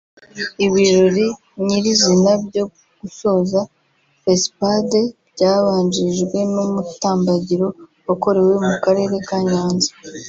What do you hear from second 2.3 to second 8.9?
byo gusoza Fespad byabanjirijwe n’umutambagiro wakorewe mu